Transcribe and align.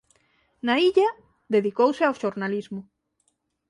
Na 0.65 0.75
illa 0.89 1.09
dedicouse 1.55 2.01
ao 2.05 2.17
xornalismo. 2.21 2.81